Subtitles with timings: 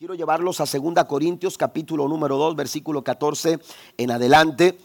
[0.00, 3.58] Quiero llevarlos a 2 Corintios capítulo número 2, versículo 14
[3.98, 4.78] en adelante.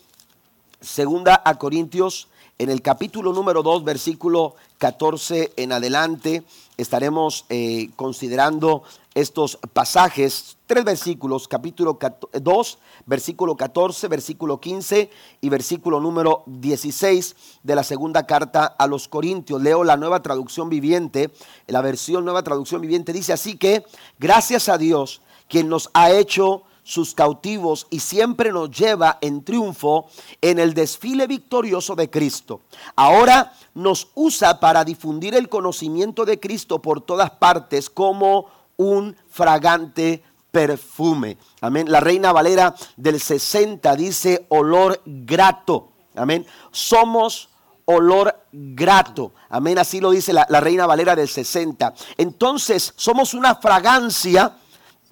[0.82, 6.44] Segunda a Corintios en el capítulo número 2, versículo 14 en adelante.
[6.78, 11.98] Estaremos eh, considerando estos pasajes, tres versículos, capítulo
[12.34, 15.10] 2, versículo 14, versículo 15
[15.42, 19.62] y versículo número 16 de la segunda carta a los Corintios.
[19.62, 21.32] Leo la nueva traducción viviente,
[21.68, 23.86] la versión nueva traducción viviente dice así que,
[24.20, 30.06] gracias a Dios, quien nos ha hecho sus cautivos y siempre nos lleva en triunfo
[30.40, 32.62] en el desfile victorioso de Cristo.
[32.96, 38.46] Ahora nos usa para difundir el conocimiento de Cristo por todas partes como
[38.78, 41.38] un fragante perfume.
[41.60, 41.92] Amén.
[41.92, 45.90] La Reina Valera del 60 dice olor grato.
[46.16, 46.46] Amén.
[46.72, 47.50] Somos
[47.86, 49.34] olor grato.
[49.50, 49.80] Amén.
[49.80, 51.94] Así lo dice la, Reina Valera del 60.
[52.18, 54.58] Entonces, somos una fragancia.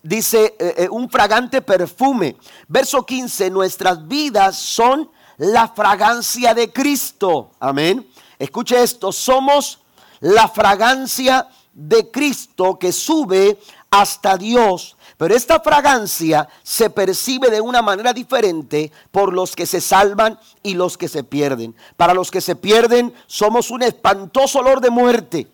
[0.04, 2.36] Dice eh, eh, un fragante perfume.
[2.68, 7.52] Verso 15, nuestras vidas son la fragancia de Cristo.
[7.58, 8.06] Amén.
[8.38, 9.80] Escuche esto, somos
[10.20, 13.58] la fragancia de Cristo que sube
[13.90, 14.98] hasta Dios.
[15.18, 20.73] Pero esta fragancia se percibe de una manera diferente por los que se salvan y
[20.73, 21.76] los que se pierden.
[21.95, 25.48] Para los que se pierden somos un espantoso olor de muerte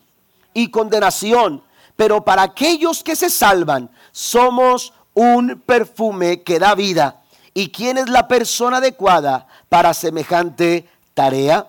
[0.56, 1.62] y condenación.
[2.00, 7.24] Pero para aquellos que se salvan somos un perfume que da vida.
[7.54, 11.68] ¿Y quién es la persona adecuada para semejante tarea?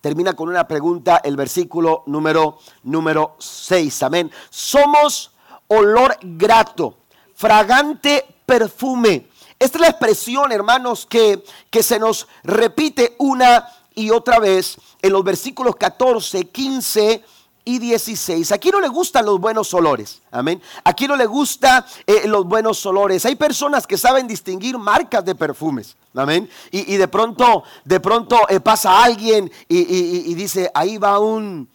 [0.00, 4.04] termina con una pregunta el versículo número, número 6.
[4.04, 4.30] Amén.
[4.50, 5.32] Somos
[5.66, 6.98] olor grato,
[7.34, 9.30] fragante perfume.
[9.58, 15.12] Esta es la expresión, hermanos, que, que se nos repite una y otra vez en
[15.12, 17.24] los versículos 14, 15
[17.64, 18.50] y 16.
[18.52, 20.22] Aquí no le gustan los buenos olores.
[20.30, 20.60] Amén.
[20.84, 23.24] Aquí no le gustan eh, los buenos olores.
[23.24, 25.96] Hay personas que saben distinguir marcas de perfumes.
[26.14, 26.48] Amén.
[26.70, 31.68] Y, de pronto, de pronto eh, pasa alguien y, dice, ahí va un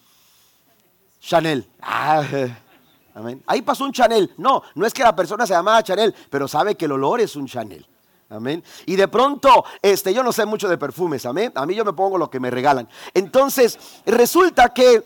[1.20, 1.66] Chanel.
[1.80, 2.22] Ah,
[3.14, 3.42] amén.
[3.46, 4.32] Ahí pasó un Chanel.
[4.36, 7.34] No, no es que la persona se llamaba Chanel, pero sabe que el olor es
[7.34, 7.86] un Chanel.
[8.30, 8.62] Amén.
[8.84, 11.50] Y de pronto, este, yo no sé mucho de perfumes, amén.
[11.54, 12.86] A mí yo me pongo lo que me regalan.
[13.14, 15.02] Entonces, resulta que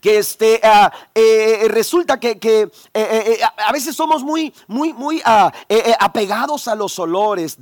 [0.00, 5.20] que este, ah, eh, resulta que, que eh, eh, a veces somos muy, muy, muy
[5.24, 5.52] ah,
[5.98, 7.58] apegados a los olores.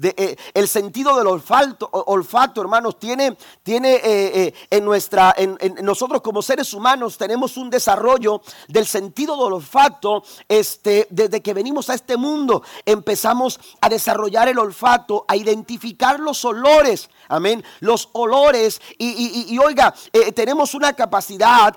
[0.54, 7.18] El sentido del olfato, olfato hermanos, tiene, tiene en nuestra, en, nosotros como seres humanos
[7.18, 12.62] tenemos un desarrollo del sentido del olfato este, desde que venimos a este mundo.
[12.84, 17.10] Empezamos a desarrollar el olfato, a identificar los olores.
[17.28, 17.64] Amén.
[17.80, 18.80] Los olores.
[18.96, 19.94] Y, y oiga,
[20.34, 21.76] tenemos una capacidad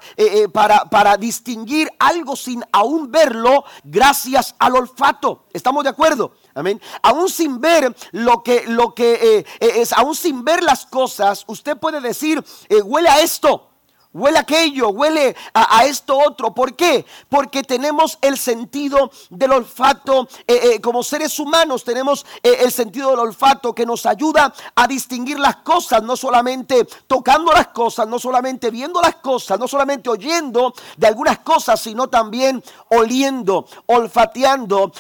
[0.50, 5.46] para, para distinguir algo sin aún verlo gracias al olfato.
[5.53, 6.34] ¿Estamos de acuerdo?
[6.53, 6.81] Amén.
[7.02, 11.44] Aún sin ver lo que, lo que eh, eh, es, aún sin ver las cosas,
[11.47, 13.70] usted puede decir, eh, huele a esto
[14.13, 16.53] huele aquello, huele a, esto otro.
[16.53, 17.05] ¿Por qué?
[17.29, 23.11] Porque tenemos el sentido del olfato, eh, eh, como seres humanos tenemos eh, el sentido
[23.11, 28.19] del olfato que nos ayuda a distinguir las cosas, no solamente tocando las cosas, no
[28.19, 34.91] solamente viendo las cosas, no solamente oyendo de algunas cosas, sino también oliendo, olfateando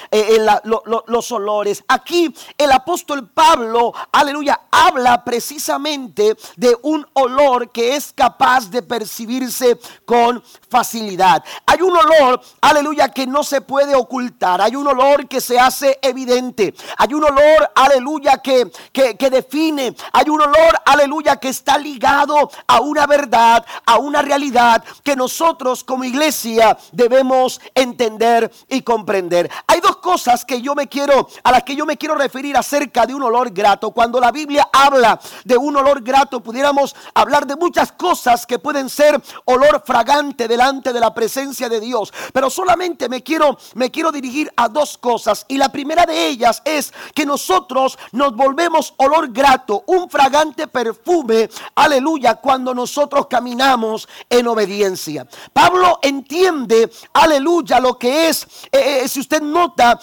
[1.07, 1.83] los olores.
[1.87, 9.79] Aquí el apóstol Pablo, aleluya, habla precisamente de un olor que es capaz de percibirse
[10.05, 11.43] con facilidad.
[11.65, 14.61] Hay un olor, aleluya, que no se puede ocultar.
[14.61, 16.75] Hay un olor que se hace evidente.
[16.99, 19.95] Hay un olor, aleluya, que, que, define.
[20.13, 25.83] Hay un olor, aleluya, que está ligado a una verdad, a una realidad que nosotros
[25.83, 29.49] como iglesia debemos entender y comprender.
[29.65, 33.07] Hay dos cosas que yo me quiero, a las que yo me quiero referir acerca
[33.07, 33.89] de un olor grato.
[33.89, 38.90] Cuando la Biblia habla de un olor grato, pudiéramos hablar de muchas cosas que pueden
[38.91, 42.13] ser olor fragante delante de la presencia de Dios.
[42.33, 45.45] Pero solamente me quiero, me quiero dirigir a dos cosas.
[45.47, 51.49] Y la primera de ellas es que nosotros nos volvemos olor grato, un fragante perfume,
[51.75, 55.27] aleluya, cuando nosotros caminamos en obediencia.
[55.53, 59.99] Pablo entiende, aleluya, lo que es, eh, eh, si usted nota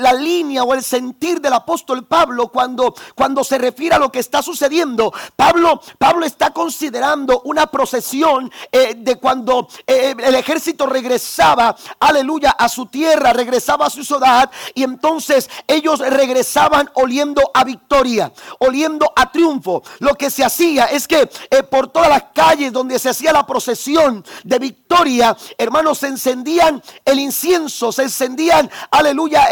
[0.00, 4.18] la línea o el sentir del apóstol Pablo cuando, cuando se refiere a lo que
[4.18, 5.12] está sucediendo.
[5.36, 12.68] Pablo, Pablo está considerando una procesión eh, de cuando eh, el ejército regresaba, aleluya, a
[12.68, 19.32] su tierra, regresaba a su ciudad y entonces ellos regresaban oliendo a victoria, oliendo a
[19.32, 19.82] triunfo.
[20.00, 23.46] Lo que se hacía es que eh, por todas las calles donde se hacía la
[23.46, 29.48] procesión de victoria, hermanos, se encendían el incienso, se encendían, aleluya,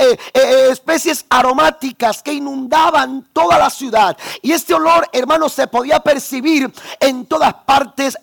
[0.71, 4.17] especies aromáticas que inundaban toda la ciudad.
[4.43, 7.70] Y este olor, hermanos, se podía percibir en todas partes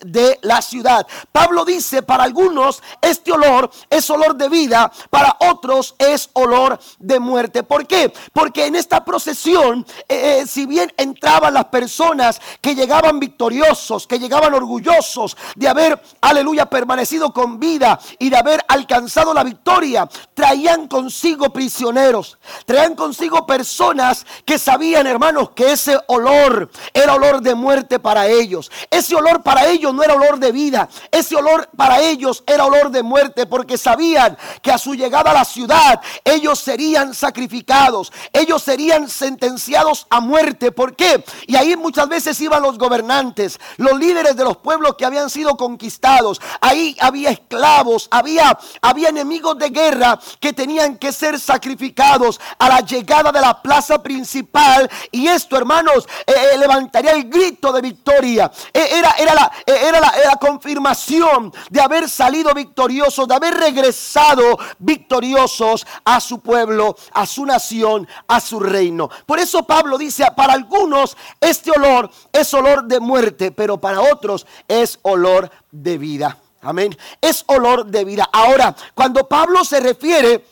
[0.01, 1.07] de la ciudad.
[1.31, 7.19] Pablo dice, para algunos este olor es olor de vida, para otros es olor de
[7.19, 7.63] muerte.
[7.63, 8.11] ¿Por qué?
[8.33, 14.19] Porque en esta procesión, eh, eh, si bien entraban las personas que llegaban victoriosos, que
[14.19, 20.87] llegaban orgullosos de haber, aleluya, permanecido con vida y de haber alcanzado la victoria, traían
[20.87, 27.99] consigo prisioneros, traían consigo personas que sabían, hermanos, que ese olor era olor de muerte
[27.99, 28.69] para ellos.
[28.89, 30.89] Ese olor para ellos no era olor de vida.
[31.11, 35.33] Ese olor para ellos era olor de muerte porque sabían que a su llegada a
[35.33, 38.11] la ciudad ellos serían sacrificados.
[38.33, 40.71] Ellos serían sentenciados a muerte.
[40.71, 41.23] ¿Por qué?
[41.45, 45.57] Y ahí muchas veces iban los gobernantes, los líderes de los pueblos que habían sido
[45.57, 46.41] conquistados.
[46.61, 52.81] Ahí había esclavos, había, había enemigos de guerra que tenían que ser sacrificados a la
[52.81, 54.89] llegada de la plaza principal.
[55.11, 58.51] Y esto, hermanos, eh, eh, levantaría el grito de victoria.
[58.73, 64.57] Eh, era, era, la, era, la, la confirmación de haber salido victoriosos, de haber regresado
[64.79, 69.09] victoriosos a su pueblo, a su nación, a su reino.
[69.25, 74.45] Por eso Pablo dice, para algunos este olor es olor de muerte, pero para otros
[74.67, 76.37] es olor de vida.
[76.61, 76.97] Amén.
[77.21, 78.29] Es olor de vida.
[78.31, 80.43] Ahora, cuando Pablo se refiere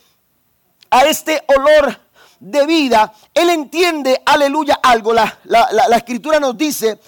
[0.89, 1.99] a este olor
[2.39, 5.13] de vida, él entiende, aleluya, algo.
[5.13, 6.99] La, la, escritura nos dice,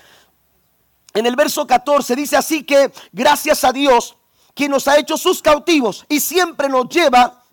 [1.18, 4.16] en el verso 14, dice así que gracias a Dios,
[4.54, 7.44] quien nos ha hecho sus cautivos y siempre nos lleva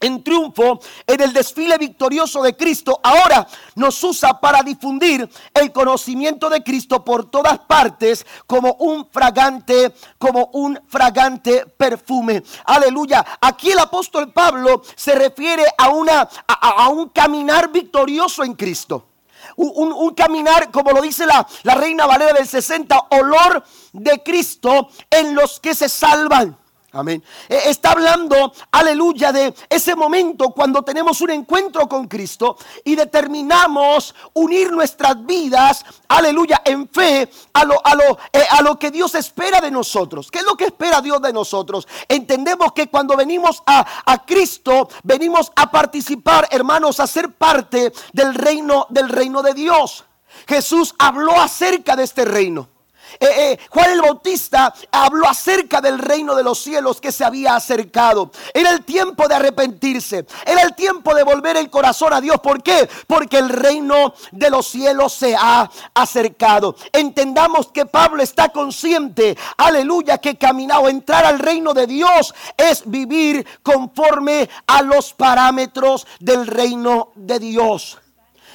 [0.00, 6.48] en triunfo en el desfile victorioso de Cristo, ahora nos usa para difundir el conocimiento
[6.48, 12.44] de Cristo por todas partes como un fragante, como un fragante perfume.
[12.66, 13.24] Aleluya.
[13.40, 19.15] Aquí el apóstol Pablo se refiere a, una, a, un caminar victorioso en Cristo.
[19.56, 25.34] Un, caminar, como lo dice la, la Reina Valera del 60, olor de Cristo en
[25.34, 26.56] los que se salvan.
[26.96, 27.22] Amén.
[27.48, 34.14] Eh, está hablando, aleluya, de ese momento cuando tenemos un encuentro con Cristo y determinamos
[34.32, 39.14] unir nuestras vidas, aleluya, en fe a lo, a lo, eh, a lo que Dios
[39.14, 40.30] espera de nosotros.
[40.30, 41.86] ¿Qué es lo que espera Dios de nosotros?
[42.08, 48.34] Entendemos que cuando venimos a, a Cristo, venimos a participar, hermanos, a ser parte del
[48.34, 50.04] reino, del reino de Dios.
[50.48, 52.75] Jesús habló acerca de este reino.
[53.20, 57.56] Eh, eh, Juan el Bautista habló acerca del reino de los cielos que se había
[57.56, 58.30] acercado.
[58.52, 60.26] Era el tiempo de arrepentirse.
[60.44, 62.40] Era el tiempo de volver el corazón a Dios.
[62.40, 62.88] ¿Por qué?
[63.06, 66.76] Porque el reino de los cielos se ha acercado.
[66.92, 72.82] Entendamos que Pablo está consciente, aleluya, que caminar o entrar al reino de Dios es
[72.86, 77.98] vivir conforme a los parámetros del reino de Dios.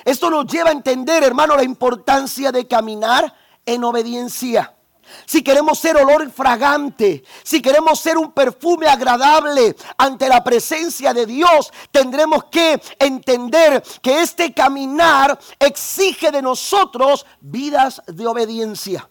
[0.04, 3.34] Esto nos lleva a entender, hermano, la importancia de caminar
[3.66, 4.76] en obediencia.
[5.26, 11.26] Si queremos ser olor fragante, si queremos ser un perfume agradable ante la presencia de
[11.26, 19.11] Dios, tendremos que entender que este caminar exige de nosotros vidas de obediencia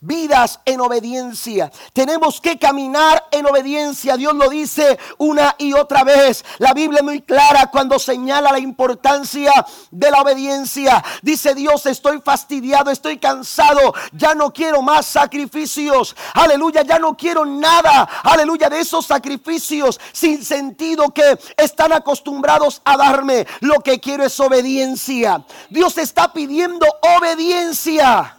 [0.00, 1.70] vidas en obediencia.
[1.92, 4.16] Tenemos que caminar en obediencia.
[4.16, 6.44] Dios lo dice una y otra vez.
[6.58, 9.52] La Biblia es muy clara cuando señala la importancia
[9.90, 11.02] de la obediencia.
[11.22, 16.14] Dice Dios, estoy fastidiado, estoy cansado, ya no quiero más sacrificios.
[16.34, 18.08] Aleluya, ya no quiero nada.
[18.22, 23.46] Aleluya, de esos sacrificios sin sentido que están acostumbrados a darme.
[23.60, 25.44] Lo que quiero es obediencia.
[25.70, 26.86] Dios está pidiendo
[27.18, 28.36] obediencia.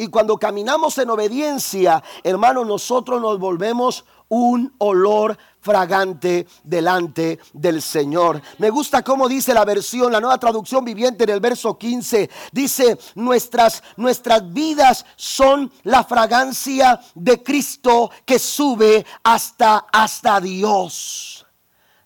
[0.00, 8.40] Y cuando caminamos en obediencia, hermano, nosotros nos volvemos un olor fragante delante del Señor.
[8.56, 12.30] Me gusta cómo dice la versión, la nueva traducción viviente en el verso 15.
[12.50, 21.44] Dice, nuestras, nuestras vidas son la fragancia de Cristo que sube hasta, hasta Dios.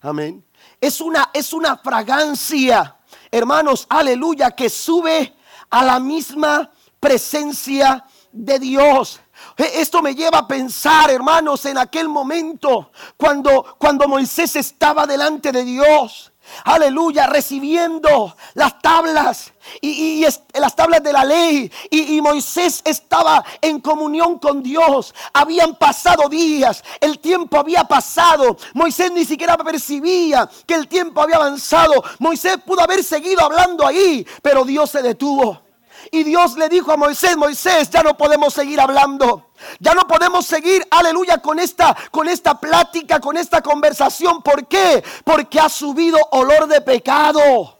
[0.01, 0.43] Amén.
[0.81, 2.97] Es una, es una fragancia,
[3.31, 5.33] hermanos, aleluya, que sube
[5.69, 6.71] a la misma
[7.05, 9.19] presencia de Dios.
[9.57, 15.51] E, esto me lleva a pensar, hermanos, en aquel momento cuando, cuando Moisés estaba delante
[15.51, 16.31] de Dios.
[16.63, 21.71] aleluya, recibiendo las tablas y, las tablas de la ley.
[21.91, 25.13] Y, y, Moisés estaba en comunión con Dios.
[25.31, 28.57] Habían pasado días, el tiempo había pasado.
[28.73, 32.03] Moisés ni siquiera percibía que el tiempo había avanzado.
[32.17, 35.64] Moisés pudo haber seguido hablando ahí, pero Dios se detuvo.
[36.11, 39.51] Y Dios le dijo a Moisés, Moisés, ya no podemos seguir hablando.
[39.79, 44.41] Ya no podemos seguir, aleluya, con esta, con esta plática, con esta conversación.
[44.41, 45.03] ¿Por qué?
[45.23, 47.74] Porque ha subido olor de pecado.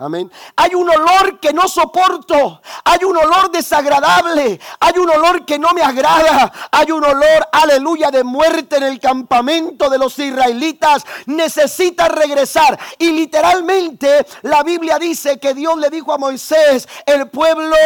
[0.00, 0.30] Amén.
[0.54, 2.62] Hay un olor que no soporto.
[2.84, 4.60] Hay un olor desagradable.
[4.78, 6.52] Hay un olor que no me agrada.
[6.70, 11.04] Hay un olor, aleluya, de muerte en el campamento de los israelitas.
[11.26, 12.78] Necesita regresar.
[12.96, 17.76] Y literalmente la Biblia dice que Dios le dijo a Moisés, el pueblo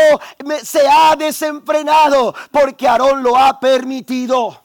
[0.62, 4.62] se ha desenfrenado porque Aarón lo ha permitido.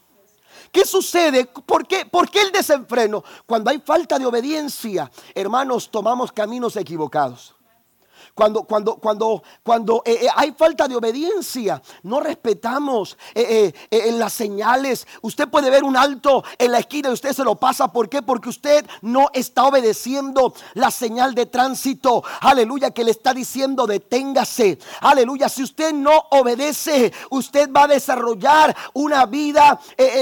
[0.77, 1.45] ¿Qué sucede?
[1.45, 2.05] ¿Por qué?
[2.05, 3.23] ¿Por qué el desenfreno?
[3.47, 7.56] Cuando hay falta de obediencia, hermanos, tomamos caminos equivocados
[8.37, 13.73] cuando, cuando, cuando, cuando eh, eh, hay falta de obediencia, no respetamos eh,
[14.11, 15.07] las señales.
[15.23, 17.91] Usted puede ver un alto en la esquina y usted se lo pasa.
[17.91, 18.21] ¿Por qué?
[18.21, 22.23] Porque usted no está obedeciendo la señal de tránsito.
[22.41, 24.77] Aleluya, que le está diciendo deténgase.
[25.01, 29.79] Aleluya, si usted no obedece, usted va a desarrollar una vida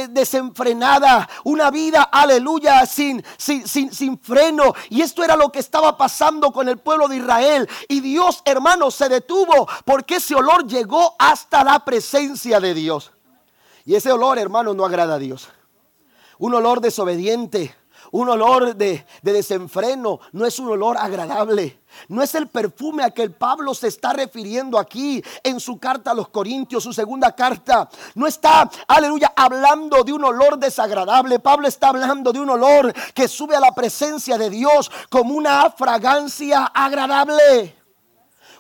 [0.10, 4.74] desenfrenada, una vida, aleluya, sin, sin, sin, sin freno.
[4.90, 7.68] Y esto era lo que estaba pasando con el pueblo de Israel.
[7.90, 13.12] Y Dios, hermano, se detuvo porque ese olor llegó hasta la presencia de Dios.
[13.84, 15.50] Y ese olor, hermano, no agrada a Dios.
[16.38, 17.76] Un olor desobediente,
[18.12, 21.82] un olor de, desenfreno, no es un olor agradable.
[22.10, 26.12] No es el perfume a que el Pablo se está refiriendo aquí en su carta
[26.12, 27.90] a los Corintios, su segunda carta.
[28.16, 31.40] No está, aleluya, hablando de un olor desagradable.
[31.40, 35.70] Pablo está hablando de un olor que sube a la presencia de Dios como una
[35.72, 37.85] fragancia agradable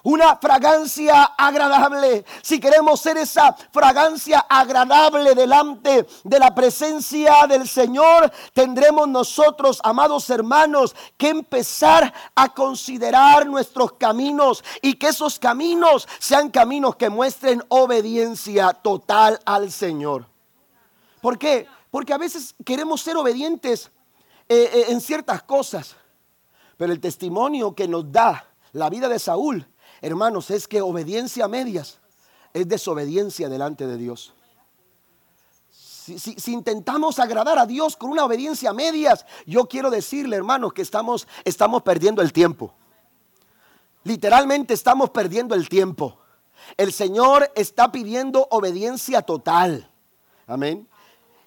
[0.06, 2.26] una fragancia agradable.
[2.44, 10.30] Si queremos ser esa fragancia agradable delante de la presencia del Señor, tendremos nosotros, amados
[10.30, 17.64] hermanos, que empezar a considerar nuestros caminos y que esos caminos sean caminos que muestren
[17.70, 20.28] obediencia total al Señor.
[21.20, 21.68] ¿Por qué?
[21.90, 23.90] Porque a veces queremos ser obedientes
[24.48, 25.96] eh, eh, en ciertas cosas,
[26.78, 29.68] pero el testimonio que nos da la vida de Saúl
[30.06, 32.00] hermanos, es que obediencia a medias
[32.54, 34.34] es desobediencia delante de Dios.
[35.70, 40.82] Si, intentamos agradar a Dios con una obediencia a medias, yo quiero decirle, hermanos, que
[40.82, 42.74] estamos, estamos perdiendo el tiempo.
[44.04, 46.18] Literalmente estamos perdiendo el tiempo.
[46.78, 49.92] El Señor está pidiendo obediencia total.
[50.48, 50.88] Amén.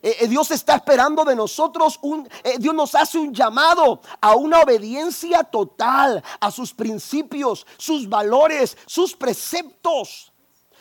[0.02, 4.36] Eh, eh, Dios está esperando de nosotros, un, eh, Dios nos hace un llamado a
[4.36, 10.32] una obediencia total a sus principios, sus valores, sus preceptos.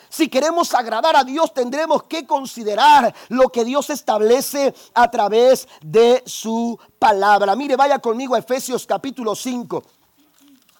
[0.08, 6.22] Si queremos agradar a Dios, tendremos que considerar lo que Dios establece a través de
[6.24, 7.54] su palabra.
[7.56, 9.82] Mire, vaya conmigo a Efesios capítulo 5.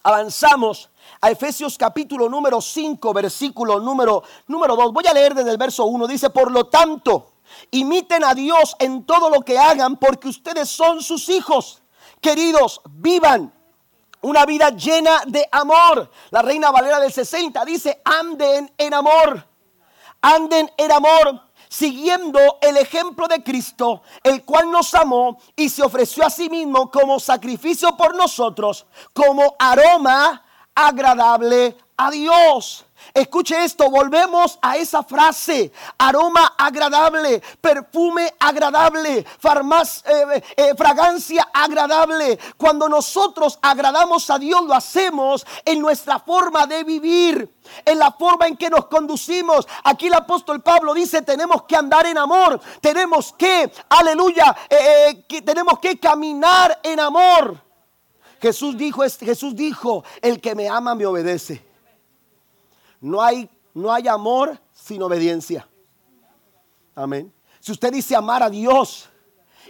[0.04, 0.88] Avanzamos
[1.21, 4.92] a Efesios capítulo número 5, versículo número, número 2.
[4.92, 6.07] Voy a leer desde el verso 1.
[6.07, 7.33] Dice, por lo tanto,
[7.71, 11.83] Imiten a Dios en todo lo que hagan porque ustedes son sus hijos.
[12.21, 13.52] Queridos, vivan
[14.21, 16.11] una vida llena de amor.
[16.31, 19.47] La Reina Valera del 60 dice, anden en amor.
[20.21, 26.26] Anden en amor siguiendo el ejemplo de Cristo, el cual nos amó y se ofreció
[26.26, 32.87] a sí mismo como sacrificio por nosotros, como aroma agradable a Dios.
[33.14, 42.38] Escuche esto, volvemos a esa frase, aroma agradable, perfume agradable, farmacia, eh, eh, fragancia agradable.
[42.56, 48.46] Cuando nosotros agradamos a Dios, lo hacemos en nuestra forma de vivir, en la forma
[48.46, 49.66] en que nos conducimos.
[49.84, 55.42] Aquí el apóstol Pablo dice, tenemos que andar en amor, tenemos que, aleluya, eh, que
[55.42, 57.62] tenemos que caminar en amor.
[58.40, 61.67] Jesús dijo, Jesús dijo, el que me ama me obedece.
[63.00, 65.69] No hay, no hay amor sin obediencia.
[66.95, 67.33] Amén.
[67.61, 69.09] Si usted dice amar a Dios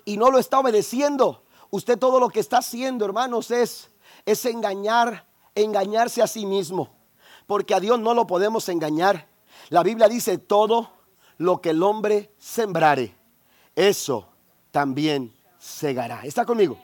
[0.05, 3.91] y no lo está obedeciendo, usted todo lo que está haciendo, hermanos, es,
[4.25, 6.91] es engañar, engañarse a sí mismo.
[7.47, 9.29] Porque a Dios no lo podemos engañar.
[9.71, 10.91] La Biblia dice todo
[11.39, 13.15] lo que el hombre sembrare,
[13.75, 14.29] eso
[14.71, 16.23] también segará.
[16.25, 16.79] ¿Está conmigo?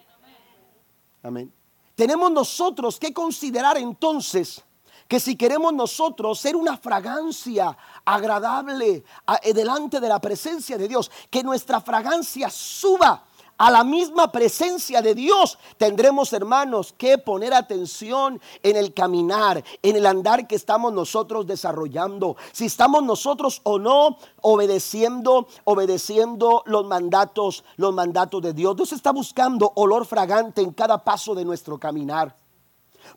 [1.22, 1.52] Amén.
[1.94, 4.62] Tenemos nosotros que considerar entonces
[5.08, 9.04] que si queremos nosotros ser una fragancia agradable
[9.42, 13.24] eh, delante de la presencia de Dios, que nuestra fragancia suba
[13.56, 19.96] a la misma presencia de Dios, tendremos, hermanos, que poner atención en el caminar, en
[19.96, 22.36] el andar que estamos nosotros desarrollando.
[22.52, 28.76] Si estamos nosotros o no obedeciendo, obedeciendo los mandatos, los mandatos de Dios.
[28.76, 32.43] Dios está buscando olor fragante en cada paso de nuestro caminar.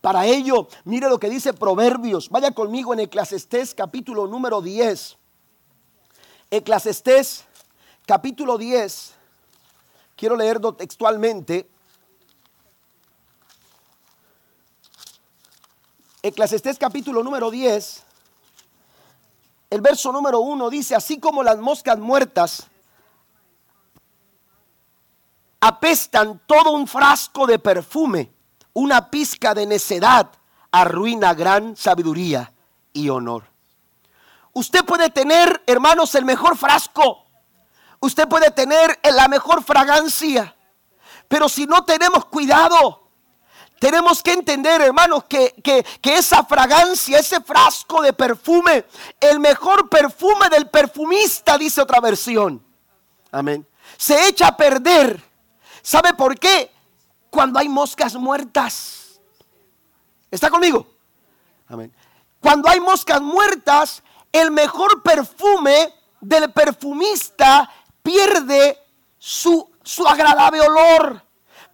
[0.01, 2.29] Para ello, mire lo que dice Proverbios.
[2.29, 5.17] Vaya conmigo en Eclesiastés capítulo número 10.
[6.51, 7.46] Eclesiastés
[8.06, 9.13] capítulo 10.
[10.15, 11.70] Quiero leerlo textualmente.
[16.22, 18.03] Eclesiastés capítulo número 10.
[19.70, 22.67] El verso número 1 dice, así como las moscas muertas
[25.60, 28.32] apestan todo un frasco de perfume,
[28.78, 30.30] una pizca de necedad
[30.70, 32.54] arruina gran sabiduría
[32.94, 33.46] y honor.
[34.54, 37.26] Usted puede tener, hermanos, el mejor frasco.
[38.00, 40.56] Usted puede tener la mejor fragancia.
[41.28, 43.10] Pero si no tenemos cuidado,
[43.80, 45.84] tenemos que entender, hermanos, que, que,
[46.16, 48.86] esa fragancia, ese frasco de perfume,
[49.20, 52.64] el mejor perfume del perfumista, dice otra versión.
[53.32, 53.68] Amén.
[53.98, 55.20] Se echa a perder.
[55.82, 56.77] ¿Sabe por qué?
[57.30, 59.20] Cuando hay moscas muertas.
[60.30, 60.88] ¿Está conmigo?
[61.68, 61.94] Amén.
[62.40, 67.70] Cuando hay moscas muertas, el mejor perfume del perfumista
[68.02, 68.78] pierde
[69.18, 71.28] su, su agradable olor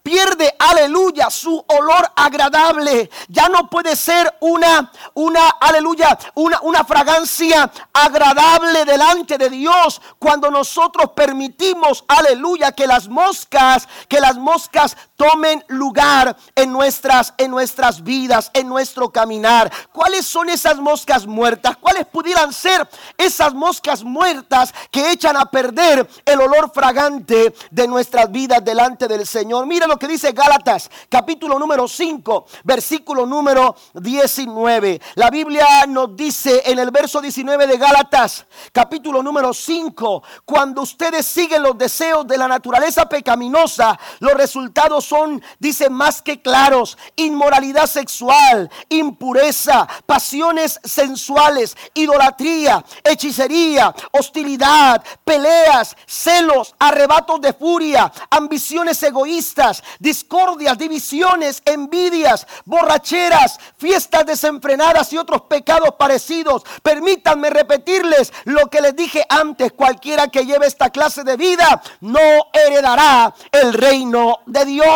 [0.04, 3.10] pierde, aleluya, su olor agradable.
[3.28, 10.50] Ya no puede ser una, una, aleluya, una, una fragancia agradable delante de Dios cuando
[10.50, 18.02] nosotros permitimos, aleluya, que las moscas, que las moscas tomen lugar en nuestras, en nuestras
[18.02, 19.72] vidas, en nuestro caminar.
[19.92, 21.76] ¿Cuáles son esas moscas muertas?
[21.76, 28.30] ¿Cuáles pudieran ser esas moscas muertas que echan a perder el olor fragante de nuestras
[28.30, 29.66] vidas delante del Señor?
[29.66, 35.00] Mira que dice Gálatas, capítulo número 5, versículo número 19.
[35.14, 41.26] La Biblia nos dice en el verso 19 de Gálatas, capítulo número 5, cuando ustedes
[41.26, 46.98] siguen los deseos de la naturaleza pecaminosa, los resultados son, dice, más que claros.
[47.16, 59.82] Inmoralidad sexual, impureza, pasiones sensuales, idolatría, hechicería, hostilidad, peleas, celos, arrebatos de furia, ambiciones egoístas,
[59.98, 66.62] discordias, divisiones, envidias, borracheras, fiestas desenfrenadas y otros pecados parecidos.
[66.82, 72.20] Permítanme repetirles lo que les dije antes, cualquiera que lleve esta clase de vida no
[72.52, 74.86] heredará el reino de Dios.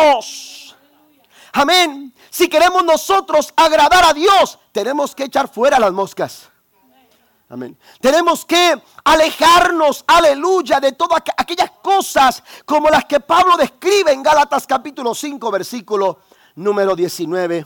[1.53, 2.13] Amén.
[2.29, 6.49] Si queremos nosotros agradar a Dios, tenemos que echar fuera las moscas.
[7.49, 7.75] Amén.
[7.99, 14.67] Tenemos que alejarnos, aleluya, de todas aquellas cosas como las que Pablo describe en Gálatas
[14.67, 16.19] capítulo 5, versículo
[16.55, 17.65] número 19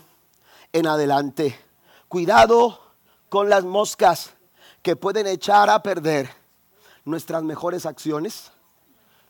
[0.71, 1.59] en adelante.
[2.07, 2.79] Cuidado
[3.27, 4.31] con las moscas
[4.81, 6.29] que pueden echar a perder
[7.03, 8.52] nuestras mejores acciones,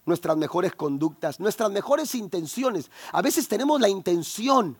[0.05, 2.89] nuestras mejores conductas, nuestras mejores intenciones.
[3.11, 4.77] A veces tenemos la intención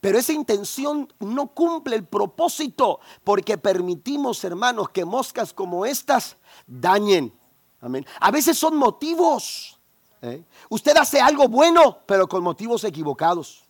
[0.00, 7.32] pero esa intención no cumple el propósito porque permitimos, hermanos, que moscas como estas dañen.
[7.80, 8.06] Amén.
[8.20, 9.78] A veces son motivos.
[10.22, 10.42] ¿eh?
[10.68, 13.64] Usted hace algo bueno, pero con motivos equivocados.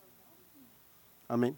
[1.27, 1.57] Amén.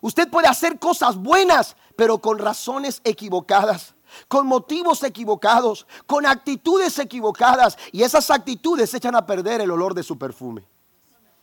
[0.00, 3.94] Usted puede hacer cosas buenas, pero con razones equivocadas,
[4.28, 7.76] con motivos equivocados, con actitudes equivocadas.
[7.92, 10.64] Y esas actitudes echan a perder el olor de su perfume.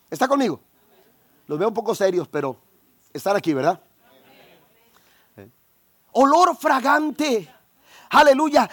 [0.10, 0.60] ¿Está conmigo?
[1.48, 2.58] Los veo un poco serios, pero
[3.14, 3.80] están aquí, ¿verdad?
[6.14, 7.54] Olor fragante.
[8.10, 8.70] Aleluya.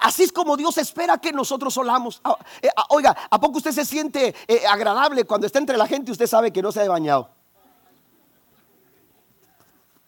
[0.00, 2.20] Así es como Dios espera que nosotros olamos.
[2.24, 5.86] Ah, eh, ah, oiga, ¿a poco usted se siente eh, agradable cuando está entre la
[5.86, 7.30] gente usted sabe que no se ha bañado?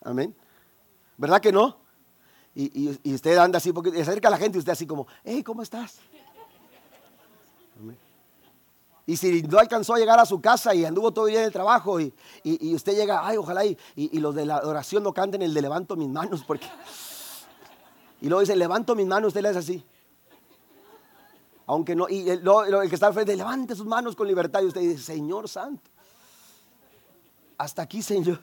[0.05, 0.35] Amén.
[1.16, 1.82] ¿Verdad que no?
[2.55, 5.43] Y, usted anda así, porque se acerca a la gente y usted así como, hey,
[5.43, 5.99] ¿cómo estás?
[9.05, 11.47] Y si no alcanzó a llegar a su casa y anduvo todo el día en
[11.47, 12.12] el trabajo y,
[12.75, 13.77] usted llega, ay, ojalá y,
[14.19, 16.67] los de la oración no canten el de levanto mis manos, porque...
[18.21, 19.85] Y luego dice, levanto mis manos, usted le hace así.
[21.67, 24.67] Aunque no, y el, el que está al frente, levante sus manos con libertad y
[24.67, 25.91] usted dice, Señor Santo,
[27.59, 28.41] hasta aquí, Señor.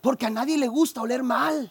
[0.00, 1.70] Porque a nadie le gusta oler mal.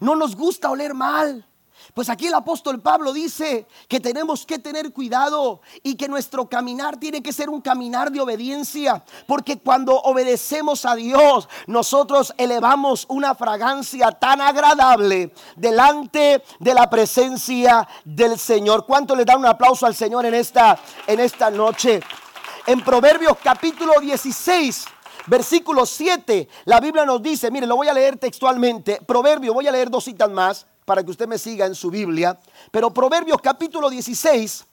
[0.00, 1.46] No nos gusta oler mal.
[1.94, 6.96] Pues aquí el apóstol Pablo dice que tenemos que tener cuidado y que nuestro caminar
[6.98, 13.34] tiene que ser un caminar de obediencia, porque cuando obedecemos a Dios, nosotros elevamos una
[13.34, 18.86] fragancia tan agradable delante de la presencia del Señor.
[18.86, 22.00] ¿Cuánto le dan un aplauso al Señor en esta en esta noche?
[22.66, 24.86] En Proverbios capítulo 16
[25.26, 29.72] Versículo 7, la Biblia nos dice, mire, lo voy a leer textualmente, Proverbio, voy a
[29.72, 32.38] leer dos citas más para que usted me siga en su Biblia.
[32.70, 34.64] Pero Proverbios capítulo 16,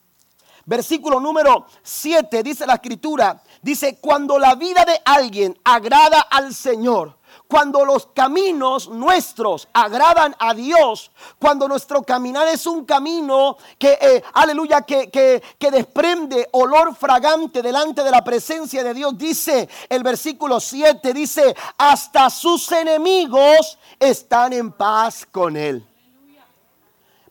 [0.66, 7.16] versículo número 7, dice la escritura, dice, cuando la vida de alguien agrada al Señor,
[7.50, 14.22] cuando los caminos nuestros agradan a Dios, cuando nuestro caminar es un camino que, eh,
[14.34, 20.04] aleluya, que, que, que desprende olor fragante delante de la presencia de Dios, dice el
[20.04, 25.84] versículo 7, dice, hasta sus enemigos están en paz con él.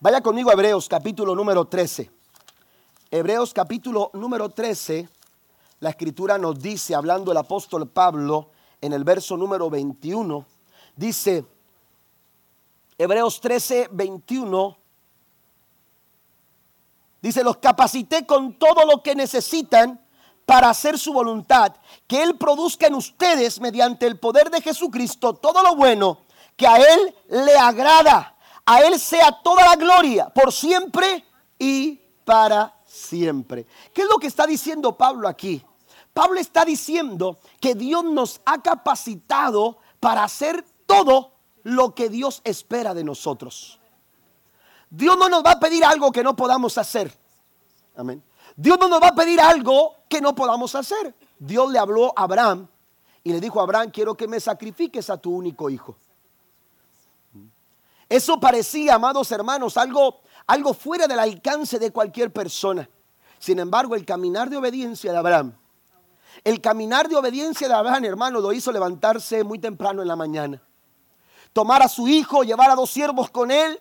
[0.01, 2.11] Vaya conmigo a Hebreos capítulo número 13.
[3.09, 5.07] Hebreos capítulo número 13,
[5.79, 8.49] la escritura nos dice, hablando el apóstol Pablo
[8.81, 10.45] en el verso número 21,
[10.95, 11.45] dice,
[12.97, 14.77] Hebreos 13, 21,
[17.21, 19.99] dice, los capacité con todo lo que necesitan
[20.45, 21.75] para hacer su voluntad,
[22.07, 26.21] que Él produzca en ustedes mediante el poder de Jesucristo todo lo bueno
[26.55, 28.35] que a Él le agrada
[28.69, 31.25] a Él sea toda la gloria por siempre
[31.57, 33.65] y para siempre.
[33.91, 35.63] ¿Qué es lo que está diciendo Pablo aquí?
[36.19, 41.31] Pablo está diciendo que Dios nos ha capacitado para hacer todo
[41.63, 43.79] lo que Dios espera de nosotros.
[44.89, 47.17] Dios no nos va a pedir algo que no podamos hacer.
[47.95, 48.21] Amén.
[48.57, 51.15] Dios no nos va a pedir algo que no podamos hacer.
[51.39, 52.67] Dios le habló a Abraham
[53.23, 55.95] y le dijo a Abraham, quiero que me sacrifiques a tu único hijo.
[58.09, 62.89] Eso parecía, amados hermanos, algo, algo fuera del alcance de cualquier persona.
[63.39, 65.55] Sin embargo, el caminar de obediencia de Abraham,
[66.43, 70.61] el caminar de obediencia de Abraham, hermano, lo hizo levantarse muy temprano en la mañana.
[71.53, 73.79] Tomar a su hijo, llevar a dos siervos con él,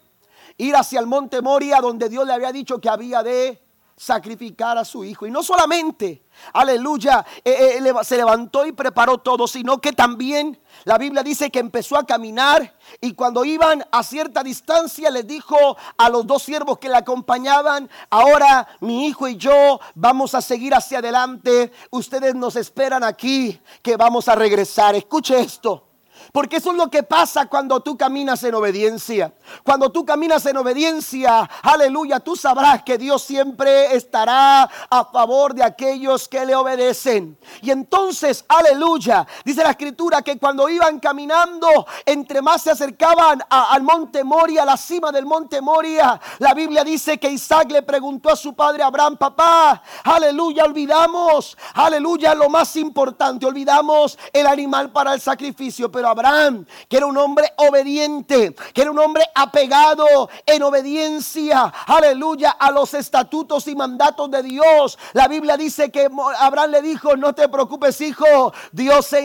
[0.57, 3.63] ir hacia el monte Moria, donde Dios le había dicho que había de
[3.99, 5.27] sacrificar a su hijo.
[5.27, 10.97] Y no solamente, aleluya, eh, eh, se levantó y preparó todo, sino que también la
[10.97, 16.09] Biblia dice que empezó a caminar y cuando iban a cierta distancia les dijo a
[16.09, 21.01] los dos siervos que le acompañaban, ahora mi hijo y yo vamos a seguir hacia
[21.01, 24.95] adelante, ustedes nos esperan aquí que vamos a regresar.
[24.95, 25.88] Escuche esto.
[26.33, 29.33] Porque eso es lo que pasa cuando tú caminas en obediencia.
[29.65, 35.63] Cuando tú caminas en obediencia, aleluya, tú sabrás que Dios siempre estará a favor de
[35.63, 37.39] aquellos que le obedecen.
[37.63, 43.83] Y entonces, aleluya, dice la escritura que cuando iban caminando, entre más se acercaban al
[43.83, 48.31] monte Moria, a la cima del monte Moria, la Biblia dice que Isaac le preguntó
[48.31, 55.15] a su padre Abraham, papá, aleluya, olvidamos, aleluya, lo más importante, olvidamos el animal para
[55.15, 60.63] el sacrificio, pero Abraham, que era un hombre obediente, que era un hombre apegado en
[60.63, 64.99] obediencia, aleluya, a los estatutos y mandatos de Dios.
[65.13, 66.09] La Biblia dice que
[66.41, 69.19] Abraham le dijo, no te preocupes hijo, Dios se,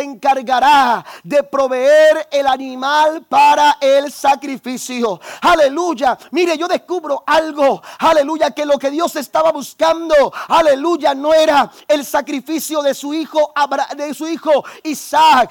[0.00, 5.20] encargará de proveer el animal para el sacrificio.
[5.40, 11.70] Aleluya, mire, yo descubro algo, aleluya, que lo que Dios estaba buscando, aleluya, no era
[11.88, 13.52] el sacrificio de su hijo,
[13.96, 15.50] de su hijo Isaac.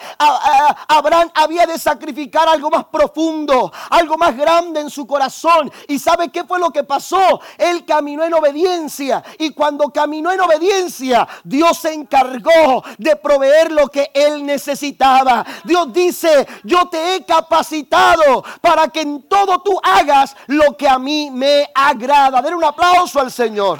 [0.87, 5.71] Abraham había de sacrificar algo más profundo, algo más grande en su corazón.
[5.87, 7.39] ¿Y sabe qué fue lo que pasó?
[7.57, 9.23] Él caminó en obediencia.
[9.37, 15.45] Y cuando caminó en obediencia, Dios se encargó de proveer lo que él necesitaba.
[15.63, 20.99] Dios dice, yo te he capacitado para que en todo tú hagas lo que a
[20.99, 22.41] mí me agrada.
[22.41, 23.79] Den un aplauso al Señor.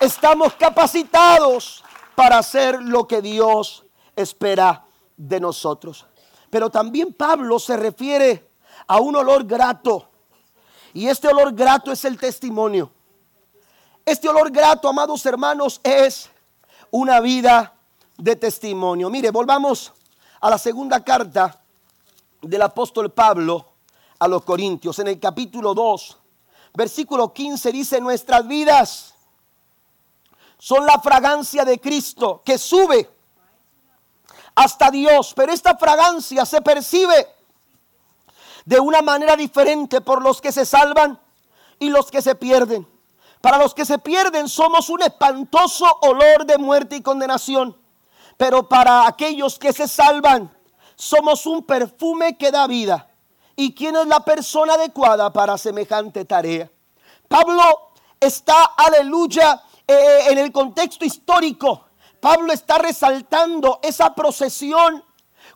[0.00, 1.82] Estamos capacitados
[2.14, 3.84] para hacer lo que Dios
[4.18, 4.84] espera
[5.16, 6.06] de nosotros.
[6.50, 8.50] Pero también Pablo se refiere
[8.86, 10.08] a un olor grato.
[10.94, 12.90] Y este olor grato es el testimonio.
[14.04, 16.30] Este olor grato, amados hermanos, es
[16.90, 17.74] una vida
[18.16, 19.10] de testimonio.
[19.10, 19.92] Mire, volvamos
[20.40, 21.60] a la segunda carta
[22.40, 23.66] del apóstol Pablo
[24.18, 24.98] a los Corintios.
[24.98, 26.16] En el capítulo 2,
[26.74, 29.14] versículo 15 dice, nuestras vidas
[30.58, 33.17] son la fragancia de Cristo que sube
[34.58, 37.28] hasta Dios, pero esta fragancia se percibe
[38.64, 41.16] de una manera diferente por los que se salvan
[41.78, 42.84] y los que se pierden.
[43.40, 47.76] Para los que se pierden somos un espantoso olor de muerte y condenación,
[48.36, 50.52] pero para aquellos que se salvan
[50.96, 53.08] somos un perfume que da vida
[53.54, 56.68] y quién es la persona adecuada para semejante tarea.
[57.28, 61.87] Pablo está, aleluya, eh, en el contexto histórico.
[62.20, 65.04] Pablo está resaltando esa procesión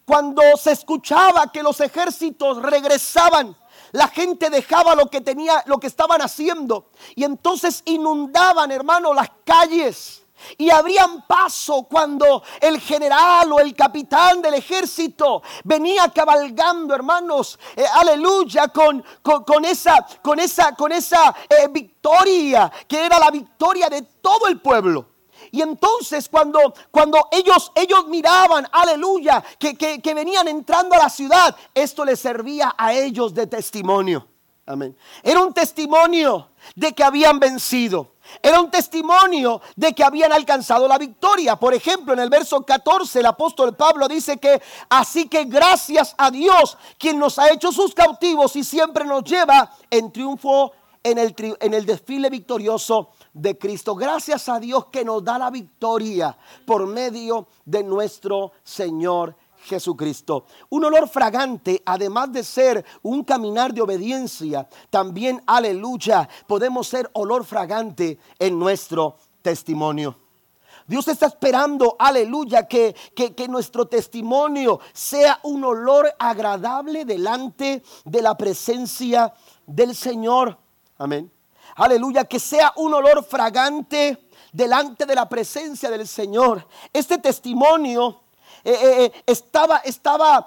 [0.05, 3.57] cuando se escuchaba que los ejércitos regresaban
[3.92, 9.31] la gente dejaba lo que tenía, lo que estaban haciendo y entonces inundaban, hermano, las
[9.44, 10.18] calles.
[10.59, 17.85] Y abrían paso cuando el general o el capitán del ejército venía cabalgando, hermanos, eh,
[17.94, 24.03] aleluya, con, con, esa, con esa, con esa eh, victoria, que era la victoria de
[24.20, 25.12] todo el pueblo.
[25.54, 31.54] Y entonces cuando, cuando ellos, ellos miraban, aleluya, que, que, venían entrando a la ciudad,
[31.74, 34.26] esto les servía a ellos de testimonio.
[34.64, 34.96] Amén.
[35.22, 38.14] Era un testimonio de que habían vencido.
[38.42, 41.56] Era un testimonio de que habían alcanzado la victoria.
[41.56, 46.30] Por ejemplo, en el verso 14 el apóstol Pablo dice que así que gracias a
[46.30, 51.34] Dios quien nos ha hecho sus cautivos y siempre nos lleva en triunfo en el,
[51.60, 53.95] en el desfile victorioso de Cristo.
[53.95, 60.45] Gracias a Dios que nos da la victoria por medio de nuestro Señor Jesucristo.
[60.71, 67.45] Un olor fragante, además de ser un caminar de obediencia, también, aleluya, podemos ser olor
[67.45, 70.18] fragante en nuestro testimonio.
[70.87, 78.23] Dios está esperando, aleluya, que, que, que, nuestro testimonio sea un olor agradable delante de
[78.23, 79.33] la presencia
[79.64, 80.59] del Señor.
[80.99, 81.31] Amén.
[81.76, 86.66] Aleluya, que sea un olor fragante delante de la presencia del Señor.
[86.92, 88.22] Este testimonio
[88.64, 90.46] eh, eh, eh, estaba, estaba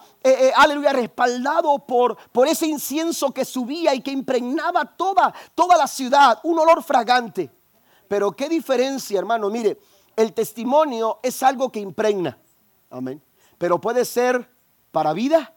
[0.56, 6.40] aleluya, respaldado por, por ese incienso que subía y que impregnaba toda, toda la ciudad,
[6.44, 7.52] un olor fragante.
[8.08, 9.80] Pero qué diferencia, hermano, mire,
[10.16, 12.38] el testimonio es algo que impregna.
[12.90, 13.22] Amén.
[13.58, 14.50] Pero puede ser
[14.92, 15.54] para vida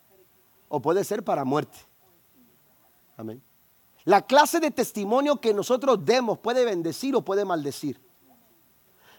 [0.68, 1.78] o puede ser para muerte.
[3.16, 3.42] Amén.
[4.08, 8.00] La clase de testimonio que nosotros demos puede bendecir o puede maldecir.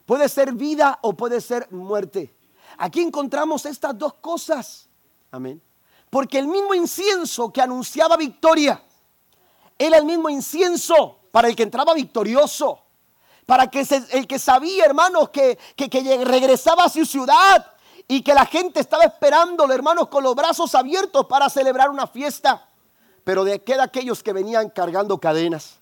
[0.03, 2.35] Puede ser vida o puede ser muerte.
[2.75, 4.89] Aquí encontramos estas dos cosas.
[5.29, 5.61] Amén.
[6.09, 8.83] Porque el mismo incienso que anunciaba victoria
[9.77, 12.81] era el mismo incienso para el que entraba victorioso.
[13.45, 17.63] Para que el que sabía, hermanos, que, que, que regresaba a su ciudad
[18.07, 22.68] y que la gente estaba esperándolo, hermanos, con los brazos abiertos para celebrar una fiesta.
[23.23, 25.79] Pero de qué de aquellos que venían cargando cadenas,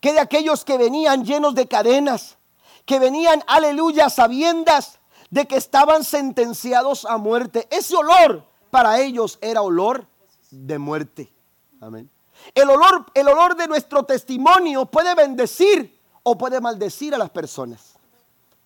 [0.00, 2.36] que de aquellos que venían llenos de cadenas,
[2.84, 4.98] que venían, aleluya, sabiendas
[5.30, 7.66] de que estaban sentenciados a muerte.
[7.70, 10.06] Ese olor para ellos era olor
[10.50, 11.32] de muerte.
[11.80, 12.10] Amén.
[12.54, 17.94] El olor, el olor de nuestro testimonio puede bendecir o puede maldecir a las personas.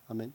[0.09, 0.33] Amén.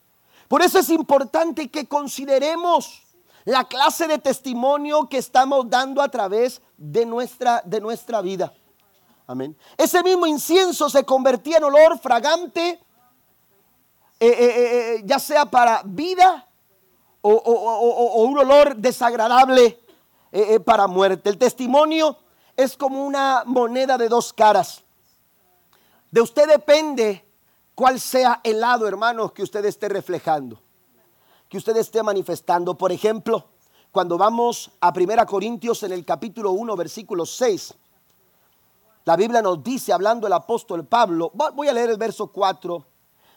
[0.48, 3.02] Por eso es importante que consideremos
[3.44, 8.52] la clase de testimonio que estamos dando a través de nuestra, de nuestra vida.
[9.26, 9.56] Amén.
[9.76, 12.80] Ese mismo incienso se convertía en olor fragante,
[14.18, 16.48] eh, eh, eh, ya sea para vida
[17.20, 19.78] o, un olor desagradable
[20.64, 21.30] para muerte.
[21.30, 22.16] El testimonio
[22.56, 24.82] es como una moneda de dos caras.
[26.10, 27.24] De usted depende
[27.74, 30.60] cuál sea el lado, hermanos, que usted esté reflejando
[31.52, 32.78] que usted esté manifestando.
[32.78, 33.44] Por ejemplo,
[33.92, 37.74] cuando vamos a 1 Corintios en el capítulo 1, versículo 6,
[39.04, 42.86] la Biblia nos dice, hablando el apóstol Pablo, voy a leer el verso 4,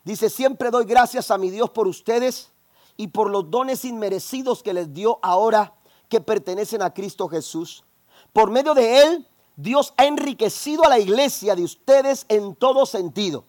[0.05, 2.51] dice, siempre doy gracias a mi Dios por ustedes
[2.95, 5.73] y por los dones inmerecidos que les dio ahora
[6.07, 7.83] que pertenecen a Cristo Jesús.
[8.31, 13.43] Por medio de Él, Dios ha enriquecido a la iglesia de ustedes en todo sentido,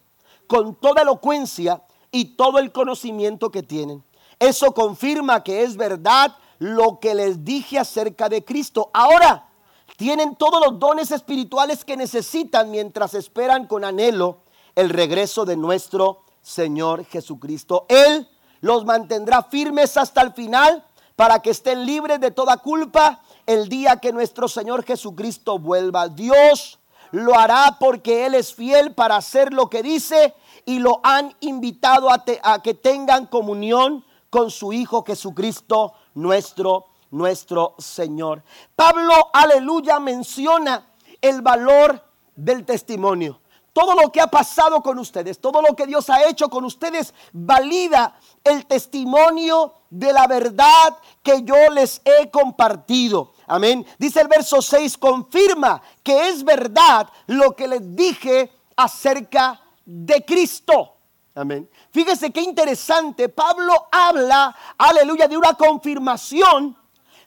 [0.49, 4.03] con toda elocuencia y todo el conocimiento que tienen.
[4.41, 8.91] Eso confirma que es verdad lo que les dije acerca de Cristo.
[8.93, 9.49] Ahora
[9.97, 14.43] tienen todos los dones espirituales que necesitan mientras esperan con anhelo
[14.75, 17.87] el regreso de nuestro Señor Jesucristo.
[17.89, 18.29] Él
[18.61, 20.85] los mantendrá firmes hasta el final
[21.17, 26.09] para que estén libres de toda culpa el día que nuestro Señor Jesucristo vuelva.
[26.09, 26.79] Dios
[27.11, 32.11] lo hará porque Él es fiel para hacer lo que dice y lo han invitado
[32.11, 38.43] a, a que tengan comunión con su Hijo Jesucristo, nuestro, nuestro Señor.
[38.75, 40.89] Pablo, aleluya, menciona
[41.21, 42.03] el valor
[42.35, 43.41] del testimonio.
[43.73, 47.13] Todo lo que ha pasado con ustedes, todo lo que Dios ha hecho con ustedes,
[47.33, 53.35] valida el testimonio de la verdad que yo les he compartido.
[53.47, 53.87] Amén.
[53.99, 60.96] Dice el verso 6, confirma que es verdad lo que les dije acerca de Cristo.
[61.37, 61.69] Amén.
[61.91, 63.29] Fíjese qué interesante.
[63.29, 66.75] Pablo habla, aleluya, de una confirmación,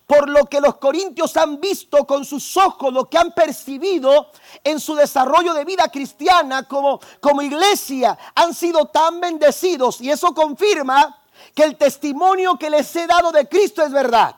[0.08, 4.32] por lo que los corintios han visto con sus ojos, lo que han percibido
[4.64, 10.34] en su desarrollo de vida cristiana como, como iglesia, han sido tan bendecidos y eso
[10.34, 11.20] confirma
[11.54, 14.36] que el testimonio que les he dado de Cristo es verdad.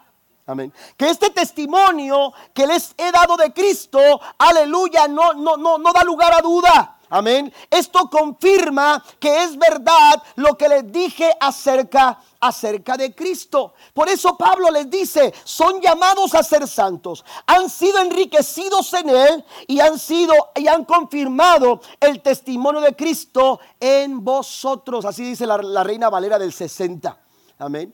[0.47, 0.73] Amén.
[0.97, 3.99] Que este testimonio que les he dado de Cristo,
[4.37, 6.97] aleluya, no, no, no, no da lugar a duda.
[7.11, 7.53] Amén.
[7.69, 13.73] Esto confirma que es verdad lo que les dije acerca acerca de Cristo.
[13.93, 19.45] Por eso Pablo les dice, son llamados a ser santos, han sido enriquecidos en él
[19.67, 25.03] y han sido y han confirmado el testimonio de Cristo en vosotros.
[25.03, 27.17] Así dice la, la Reina Valera del 60.
[27.59, 27.93] Amén.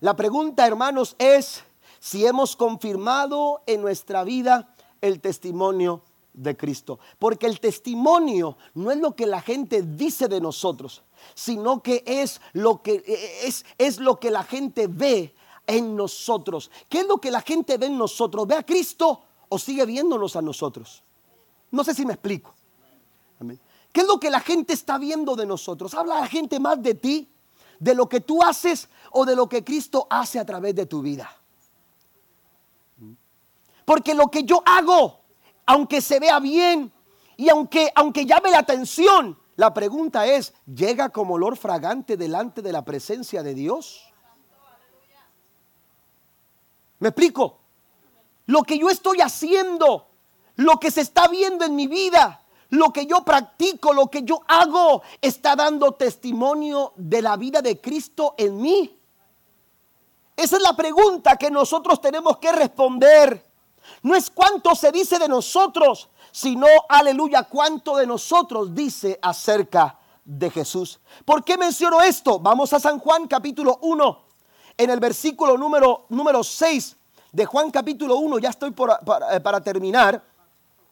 [0.00, 1.64] La pregunta, hermanos, es
[1.98, 4.68] si hemos confirmado en nuestra vida
[5.00, 6.02] el testimonio
[6.38, 6.98] de Cristo.
[7.18, 11.02] Porque el testimonio no es lo que la gente dice de nosotros,
[11.34, 13.02] sino que es lo que,
[13.42, 15.34] es, es lo que la gente ve
[15.66, 16.70] en nosotros.
[16.88, 18.46] ¿Qué es lo que la gente ve en nosotros?
[18.46, 21.02] ¿Ve a Cristo o sigue viéndonos a nosotros?
[21.70, 22.54] No sé si me explico.
[23.92, 25.94] ¿Qué es lo que la gente está viendo de nosotros?
[25.94, 27.32] ¿Habla la gente más de ti,
[27.78, 31.02] de lo que tú haces o de lo que Cristo hace a través de tu
[31.02, 31.30] vida?
[33.84, 35.27] Porque lo que yo hago
[35.68, 36.90] aunque se vea bien
[37.36, 42.72] y aunque, aunque llame la atención, la pregunta es, ¿llega como olor fragante delante de
[42.72, 44.02] la presencia de Dios?
[47.00, 47.58] ¿Me explico?
[48.46, 50.08] Lo que yo estoy haciendo,
[50.56, 54.40] lo que se está viendo en mi vida, lo que yo practico, lo que yo
[54.48, 58.98] hago, está dando testimonio de la vida de Cristo en mí.
[60.34, 63.47] Esa es la pregunta que nosotros tenemos que responder.
[64.02, 70.50] No es cuánto se dice de nosotros, sino, aleluya, cuánto de nosotros dice acerca de
[70.50, 71.00] Jesús.
[71.24, 72.38] ¿Por qué menciono esto?
[72.38, 74.18] Vamos a San Juan capítulo 1,
[74.76, 76.96] en el versículo número, número 6
[77.32, 79.00] de Juan capítulo 1, ya estoy para,
[79.32, 80.22] eh, para, terminar.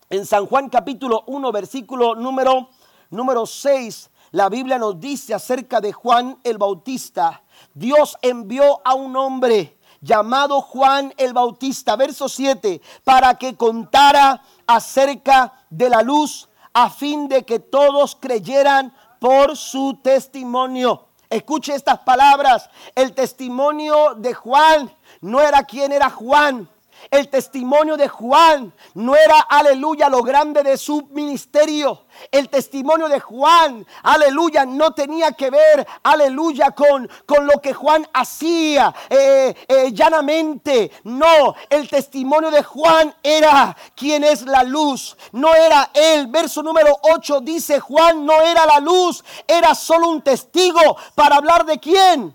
[0.09, 2.69] En San Juan capítulo 1, versículo número,
[3.11, 7.43] número 6, la Biblia nos dice acerca de Juan el Bautista.
[7.75, 15.53] Dios envió a un hombre llamado Juan el Bautista, verso 7, para que contara acerca
[15.71, 21.07] de la luz a fin de que todos creyeran por su testimonio.
[21.29, 22.69] Escuche estas palabras.
[22.95, 26.69] El testimonio de Juan no era quien era Juan.
[27.11, 32.07] El testimonio de Juan no era, aleluya, lo grande de su ministerio.
[32.31, 38.07] El testimonio de Juan, aleluya, no tenía que ver, aleluya, con, con lo que Juan
[38.13, 40.91] hacía eh, eh, llanamente.
[41.05, 46.27] No, el testimonio de Juan era quien es la luz, no era él.
[46.27, 51.65] Verso número 8 dice, Juan no era la luz, era solo un testigo para hablar
[51.65, 52.35] de quién,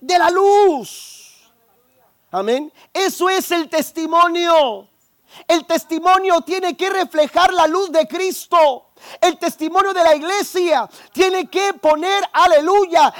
[0.00, 1.17] de la luz.
[2.30, 2.72] Amén.
[2.92, 4.88] Eso es el testimonio.
[5.46, 8.87] El testimonio tiene que reflejar la luz de Cristo.
[9.20, 13.12] El testimonio de la iglesia tiene que poner, aleluya,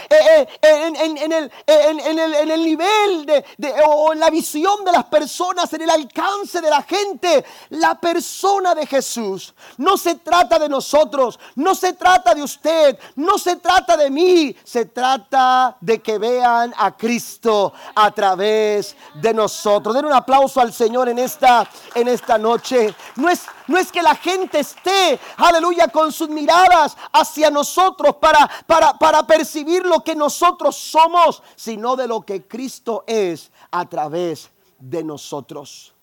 [0.61, 3.45] en, el, nivel de,
[3.87, 8.75] o en la visión de las personas, en el alcance de la gente, la persona
[8.75, 9.55] de Jesús.
[9.77, 14.55] No se trata de nosotros, no se trata de usted, no se trata de mí,
[14.65, 19.95] se trata de que vean a Cristo a través de nosotros.
[19.95, 22.95] Den un aplauso al Señor en esta, en esta noche.
[23.17, 28.51] No es, no es que la gente esté, aleluya con sus miradas hacia nosotros para,
[28.67, 34.51] para, para percibir lo que nosotros somos, sino de lo que Cristo es a través
[34.79, 35.95] de nosotros.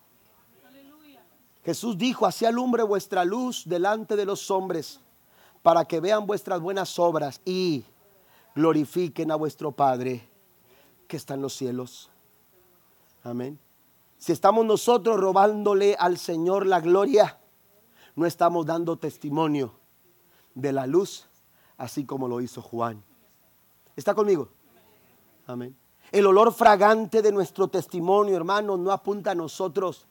[1.65, 4.99] Jesús dijo, así alumbre vuestra luz delante de los hombres,
[5.63, 7.84] para que vean vuestras buenas obras y
[8.54, 10.30] glorifiquen a vuestro Padre
[11.08, 12.12] que está en los cielos.
[13.23, 13.60] Amén.
[14.19, 17.39] Si estamos nosotros robándole al Señor la gloria,
[18.15, 19.73] no estamos dando testimonio
[20.54, 21.28] de la luz,
[21.78, 23.04] así como lo hizo Juan.
[23.95, 24.49] ¿Está conmigo?
[25.47, 25.75] Amén.
[26.12, 30.08] El olor fragante de nuestro testimonio, hermanos, no apunta a nosotros.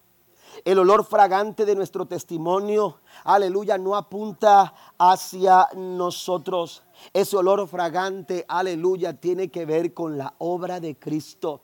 [0.64, 6.84] El olor fragante de nuestro testimonio, aleluya, no apunta hacia nosotros.
[7.12, 11.62] Ese olor fragante, aleluya, tiene que ver con la obra de Cristo.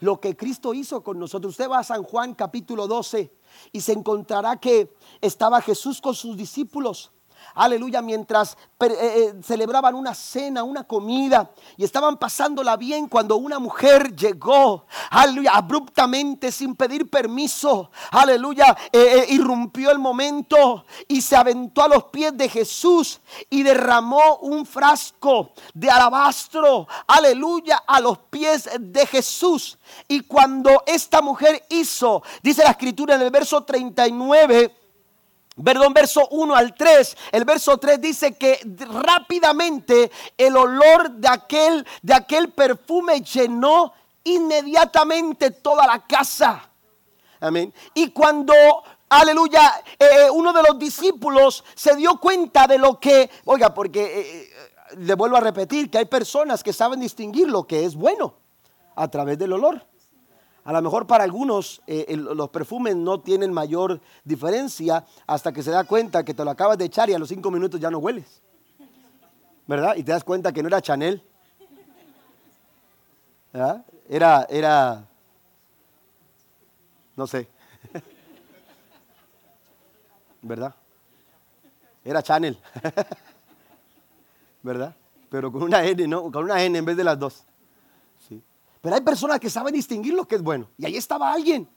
[0.00, 1.52] Lo que Cristo hizo con nosotros.
[1.52, 3.32] Usted va a San Juan capítulo 12
[3.72, 7.12] y se encontrará que estaba Jesús con sus discípulos.
[7.54, 13.58] Aleluya, mientras eh, eh, celebraban una cena, una comida, y estaban pasándola bien cuando una
[13.58, 21.82] mujer llegó, aleluya, abruptamente, sin pedir permiso, aleluya, eh, irrumpió el momento y se aventó
[21.82, 28.68] a los pies de Jesús y derramó un frasco de alabastro, aleluya, a los pies
[28.78, 29.78] de Jesús.
[30.08, 34.79] Y cuando esta mujer hizo, dice la escritura en el verso 39,
[35.64, 37.16] Perdón, verso 1 al 3.
[37.32, 43.92] El verso 3 dice que rápidamente el olor de aquel, de aquel perfume llenó
[44.24, 46.70] inmediatamente toda la casa.
[47.40, 47.72] Amén.
[47.94, 48.54] Y cuando,
[49.08, 54.20] aleluya, eh, eh, uno de los discípulos se dio cuenta de lo que, oiga, porque
[54.20, 58.34] eh, le vuelvo a repetir que hay personas que saben distinguir lo que es bueno
[58.94, 59.89] a través del olor.
[60.64, 65.70] A lo mejor para algunos eh, los perfumes no tienen mayor diferencia hasta que se
[65.70, 67.98] da cuenta que te lo acabas de echar y a los cinco minutos ya no
[67.98, 68.42] hueles.
[69.66, 69.96] ¿Verdad?
[69.96, 71.22] Y te das cuenta que no era Chanel.
[73.52, 73.84] ¿verdad?
[74.08, 75.04] Era, era,
[77.16, 77.48] no sé.
[80.42, 80.74] ¿Verdad?
[82.04, 82.58] Era Chanel.
[84.62, 84.94] ¿Verdad?
[85.30, 86.30] Pero con una N, ¿no?
[86.30, 87.44] Con una N en vez de las dos.
[88.80, 90.68] Pero hay personas que saben distinguir lo que es bueno.
[90.78, 91.68] Y ahí estaba alguien.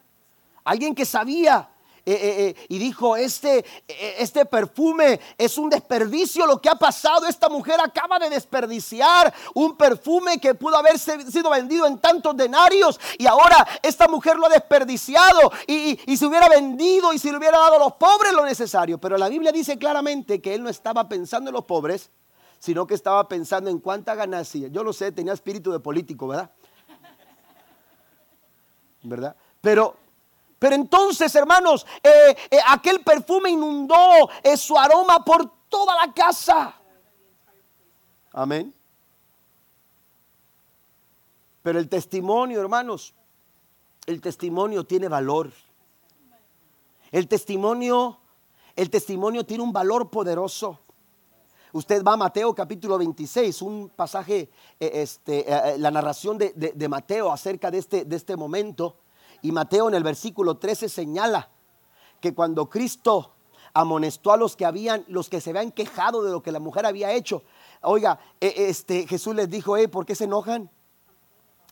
[0.64, 1.70] Alguien que sabía
[2.06, 7.26] eh, eh, eh, y dijo, este, este perfume es un desperdicio lo que ha pasado.
[7.28, 13.00] Esta mujer acaba de desperdiciar un perfume que pudo haber sido vendido en tantos denarios
[13.18, 17.38] y ahora esta mujer lo ha desperdiciado y, y, se hubiera vendido y se le
[17.38, 18.98] hubiera dado a los pobres lo necesario.
[18.98, 22.12] Pero la Biblia dice claramente que él no estaba pensando en los pobres,
[22.60, 24.68] sino que estaba pensando en cuánta ganancia.
[24.68, 26.52] Yo lo sé, tenía espíritu de político, ¿verdad?
[29.04, 29.36] ¿Verdad?
[29.62, 29.96] Pero,
[30.60, 36.76] pero entonces, hermanos, eh, eh, aquel perfume inundó eh, su aroma por toda la casa.
[38.32, 38.74] Amén.
[41.62, 43.14] Pero el testimonio, hermanos,
[44.06, 45.52] el testimonio tiene valor.
[47.12, 48.18] El testimonio,
[48.76, 50.80] el testimonio tiene un valor poderoso.
[51.74, 56.88] Usted va a Mateo capítulo 26, un pasaje, eh, este, eh, eh, la narración de,
[56.88, 58.98] Mateo acerca de este, de este momento.
[59.42, 61.50] Y Mateo en el versículo 13 señala
[62.22, 63.32] que cuando Cristo
[63.74, 66.86] amonestó a los que habían, los que se habían quejado de lo que la mujer
[66.86, 67.42] había hecho,
[67.82, 70.70] oiga, este, Jesús les dijo, ¿por qué se enojan?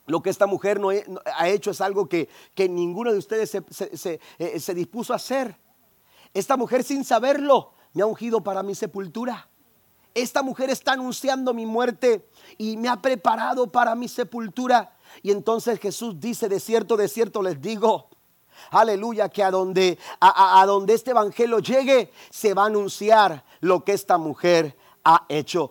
[0.06, 5.12] Lo que esta mujer no, ha hecho es algo que, ninguno de ustedes se dispuso
[5.12, 5.56] a hacer.
[6.34, 9.48] Esta mujer sin saberlo me ha ungido para mi sepultura
[10.14, 14.96] esta mujer está anunciando mi muerte y me ha preparado para mi sepultura.
[15.22, 18.08] Y entonces Jesús dice, de cierto, de cierto les digo,
[18.70, 23.92] aleluya, que a donde, a, donde este evangelio llegue, se va a anunciar lo que
[23.92, 25.70] esta mujer ha hecho.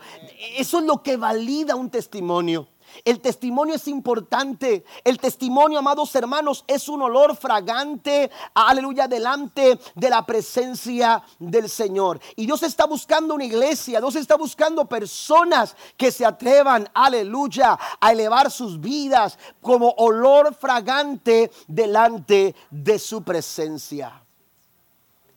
[0.57, 2.67] Eso es lo que valida un testimonio.
[3.03, 4.83] El testimonio es importante.
[5.03, 12.19] El testimonio, amados hermanos, es un olor fragante, aleluya, delante de la presencia del Señor.
[12.35, 18.11] Y Dios está buscando una iglesia, Dios está buscando personas que se atrevan, aleluya, a
[18.11, 24.23] elevar sus vidas como olor fragante delante de su presencia.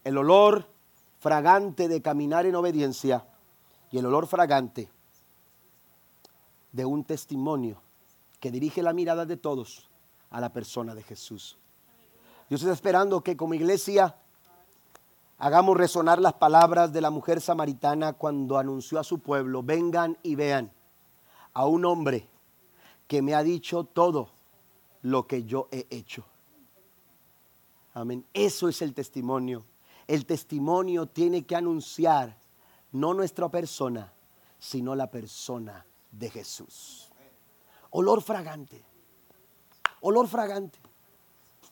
[0.03, 0.69] El olor
[1.21, 3.25] fragante de caminar en obediencia
[3.91, 4.94] y el olor fragante
[6.75, 7.81] de un testimonio
[8.41, 9.89] que dirige la mirada de todos
[10.29, 11.57] a la persona de Jesús.
[12.49, 14.16] Dios está esperando que como iglesia
[15.39, 20.35] hagamos resonar las palabras de la mujer samaritana cuando anunció a su pueblo, vengan y
[20.35, 20.72] vean
[21.53, 22.29] a un hombre
[23.07, 24.31] que me ha dicho todo
[25.03, 26.25] lo que yo he hecho.
[27.93, 28.27] Amén.
[28.35, 29.64] Eso es el testimonio.
[30.09, 32.37] El testimonio tiene que anunciar
[32.91, 34.12] no nuestra persona,
[34.59, 35.87] sino la persona
[36.19, 37.11] de Jesús.
[37.91, 38.85] Olor fragante.
[40.01, 40.79] Olor fragante.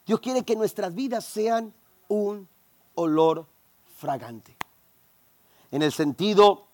[0.07, 1.73] Dios quiere que nuestras vidas sean
[2.09, 2.49] un
[2.95, 3.47] olor
[3.97, 4.57] fragante.
[5.71, 6.67] En el sentido,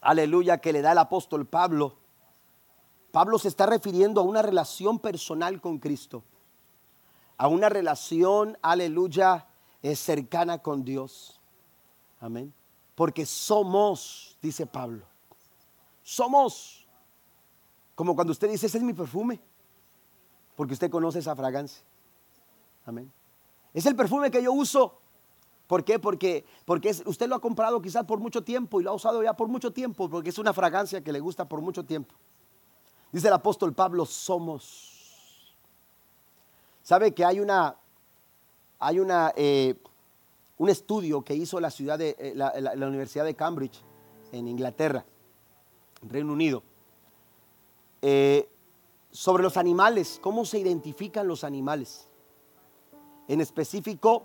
[0.00, 1.96] aleluya, que le da el apóstol Pablo,
[3.10, 6.22] Pablo se está refiriendo a una relación personal con Cristo,
[7.36, 9.46] a una relación, aleluya,
[9.94, 11.40] cercana con Dios.
[12.20, 12.52] Amén.
[12.94, 15.06] Porque somos, dice Pablo,
[16.06, 16.86] somos.
[17.96, 19.40] Como cuando usted dice, ese es mi perfume.
[20.54, 21.82] Porque usted conoce esa fragancia.
[22.84, 23.12] Amén.
[23.74, 25.00] Es el perfume que yo uso.
[25.66, 25.98] ¿Por qué?
[25.98, 29.34] Porque, porque usted lo ha comprado quizás por mucho tiempo y lo ha usado ya
[29.34, 32.14] por mucho tiempo, porque es una fragancia que le gusta por mucho tiempo.
[33.10, 35.56] Dice el apóstol Pablo, somos.
[36.82, 37.74] ¿Sabe que hay una,
[38.78, 39.74] hay una, eh,
[40.58, 43.82] un estudio que hizo la, ciudad de, eh, la, Universidad de Cambridge
[44.30, 45.04] en Inglaterra,
[46.08, 46.62] Reino Unido,
[48.02, 48.48] eh,
[49.10, 52.06] sobre los animales, cómo se identifican los animales.
[53.28, 54.24] En específico,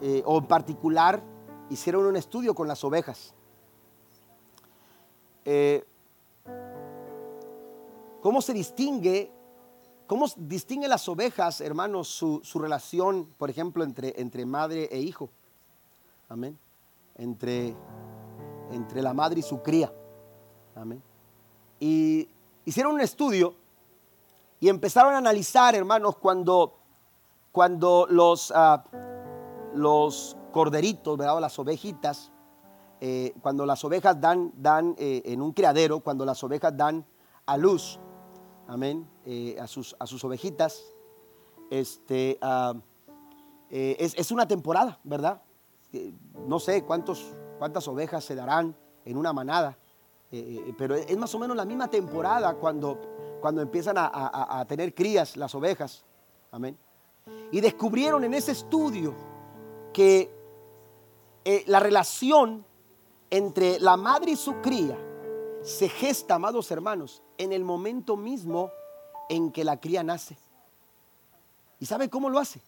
[0.00, 1.22] eh, o en particular,
[1.68, 3.34] hicieron un estudio con las ovejas.
[5.44, 5.84] Eh,
[8.22, 9.30] ¿Cómo se distingue,
[10.06, 15.30] cómo distinguen las ovejas, hermanos, su, su relación, por ejemplo, entre, entre madre e hijo?
[16.28, 16.58] Amén.
[17.16, 17.74] Entre,
[18.72, 19.92] entre la madre y su cría.
[20.74, 21.02] Amén.
[21.78, 22.28] Y
[22.64, 23.54] hicieron un estudio
[24.60, 26.78] y empezaron a analizar, hermanos, cuando,
[27.50, 28.84] cuando los, ah,
[29.74, 31.40] los corderitos, ¿verdad?
[31.40, 32.30] las ovejitas,
[33.00, 37.06] eh, cuando las ovejas dan, dan eh, en un criadero, cuando las ovejas dan
[37.46, 37.98] a luz,
[38.68, 40.84] amén, eh, a, sus, a sus ovejitas,
[41.70, 42.74] este, ah,
[43.70, 45.40] es, es una temporada, ¿verdad?
[46.46, 49.78] No sé cuántos, cuántas ovejas se darán en una manada,
[50.32, 54.94] eh, eh, pero es más o menos la misma temporada cuando, cuando empiezan a, tener
[54.94, 56.04] crías las ovejas,
[56.52, 56.78] amén.
[57.50, 59.14] Y descubrieron en ese estudio
[59.92, 60.30] que
[61.44, 62.64] eh, la relación
[63.28, 64.96] entre la madre y su cría
[65.62, 68.70] se gesta, amados hermanos, en el momento mismo
[69.28, 70.36] en que la cría nace.
[71.80, 72.60] ¿Y sabe cómo lo hace?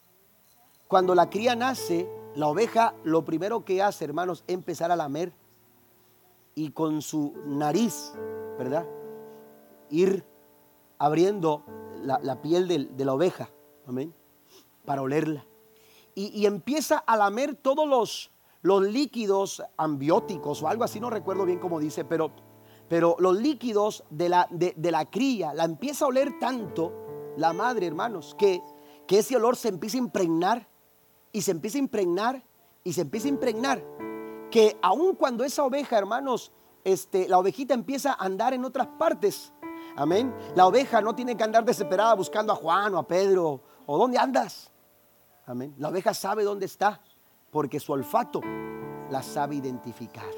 [0.88, 5.32] Cuando la cría nace, la oveja lo primero que hace, hermanos, es empezar a lamer
[6.54, 8.12] y con su nariz,
[8.58, 8.86] ¿verdad?
[9.90, 10.24] Ir
[10.98, 11.64] abriendo
[12.02, 13.48] la, la piel del- de, la oveja,
[13.86, 14.14] amén,
[14.84, 15.44] para olerla.
[16.14, 18.30] Y, y empieza a lamer todos los,
[18.62, 22.30] los líquidos ambióticos o algo así, no recuerdo bien cómo dice, pero,
[22.88, 26.92] pero los líquidos de la, de, de la cría, la empieza a oler tanto
[27.36, 28.60] la madre, hermanos, que,
[29.06, 30.68] que ese olor se empieza a impregnar
[31.32, 32.44] y se empieza a impregnar
[32.84, 33.82] y se empieza a impregnar
[34.52, 36.52] que aun cuando esa oveja, hermanos,
[36.84, 39.52] este, la ovejita empieza a andar en otras partes,
[39.96, 40.32] amén.
[40.54, 44.18] La oveja no tiene que andar desesperada buscando a Juan o a Pedro o dónde
[44.18, 44.70] andas,
[45.46, 45.74] amén.
[45.78, 47.00] La oveja sabe dónde está
[47.50, 48.42] porque su olfato
[49.10, 50.30] la sabe identificar.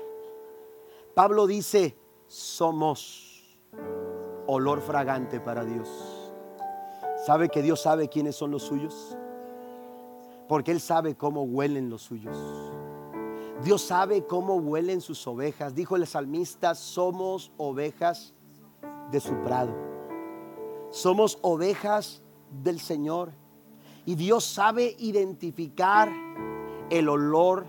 [1.14, 3.58] Pablo dice, somos
[4.46, 5.88] olor fragante para Dios.
[7.26, 9.16] ¿Sabe que Dios sabe quiénes son los suyos?
[10.48, 12.36] Porque Él sabe cómo huelen los suyos.
[13.62, 15.74] Dios sabe cómo huelen sus ovejas.
[15.74, 18.34] Dijo el salmista, somos ovejas
[19.10, 19.72] de su prado.
[20.90, 22.22] Somos ovejas
[22.62, 23.32] del Señor.
[24.06, 26.10] Y Dios sabe identificar
[26.90, 27.66] el olor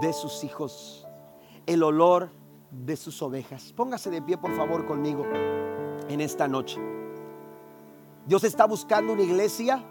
[0.00, 1.06] de sus hijos,
[1.66, 2.30] el olor
[2.70, 3.72] de sus ovejas.
[3.72, 5.24] Póngase de pie, por favor, conmigo
[6.08, 6.80] en esta noche.
[8.26, 9.84] Dios está buscando una iglesia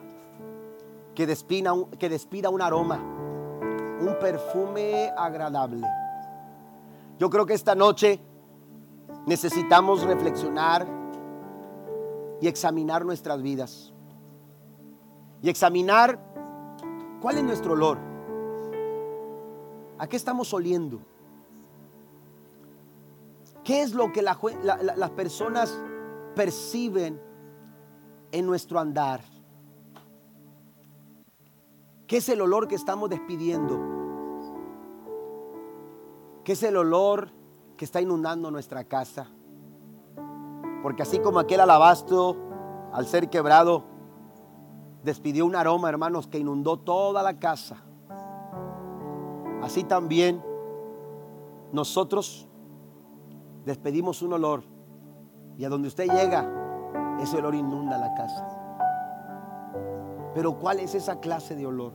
[1.14, 3.00] que despida un, que despida un aroma,
[4.00, 5.88] un perfume agradable.
[7.18, 8.20] Yo creo que esta noche
[9.26, 10.86] necesitamos reflexionar
[12.41, 13.93] y examinar nuestras vidas.
[15.41, 16.20] Y examinar
[17.22, 17.98] cuál es nuestro olor.
[19.98, 21.00] ¿A qué estamos oliendo?
[23.64, 25.76] ¿Qué es lo que las personas
[26.36, 27.20] perciben
[28.32, 29.22] en nuestro andar?
[32.08, 33.80] ¿Qué es el olor que estamos despidiendo?
[36.43, 37.32] ¿Qué es el olor
[37.78, 39.28] que está inundando nuestra casa?
[40.84, 42.36] Porque así como aquel alabastro,
[42.93, 43.86] al ser quebrado,
[45.03, 47.78] despidió un aroma, hermanos, que inundó toda la casa.
[49.64, 50.43] Así también
[51.72, 52.47] nosotros
[53.66, 54.64] despedimos un olor
[55.58, 58.55] y a donde usted llega, ese olor inunda la casa.
[60.36, 61.94] Pero ¿cuál es esa clase de olor?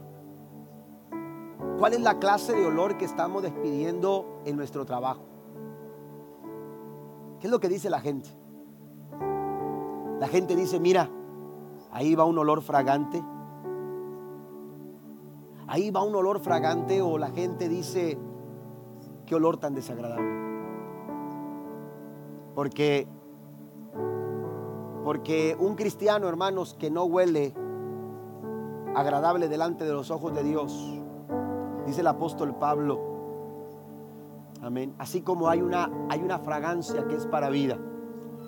[1.78, 5.22] ¿Cuál es la clase de olor que estamos despidiendo en nuestro trabajo?
[7.38, 8.30] ¿Qué es lo que dice la gente?
[10.18, 11.10] La gente dice, mira,
[11.92, 13.22] ahí va un olor fragante.
[15.66, 18.18] Ahí va un olor fragante o la gente dice,
[19.26, 20.30] qué olor tan desagradable.
[22.54, 23.06] Porque
[25.04, 27.54] porque un cristiano, hermanos, que no huele
[28.94, 31.00] agradable delante de los ojos de Dios,
[31.86, 33.00] dice el apóstol Pablo,
[34.62, 37.78] amén, así como hay una, hay una fragancia que es para vida,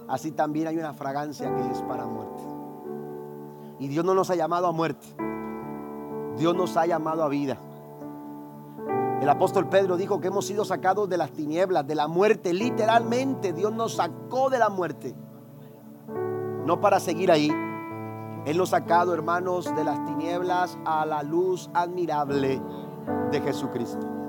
[0.08, 2.42] así también hay una fragancia que es para muerte.
[3.78, 5.06] Y Dios no nos ha llamado a muerte,
[6.36, 7.56] Dios nos ha llamado a vida.
[9.20, 13.52] El apóstol Pedro dijo que hemos sido sacados de las tinieblas, de la muerte, literalmente
[13.52, 15.14] Dios nos sacó de la muerte,
[16.66, 17.50] no para seguir ahí.
[18.44, 22.60] Él nos ha sacado, hermanos, de las tinieblas a la luz admirable
[23.30, 24.21] de Jesucristo.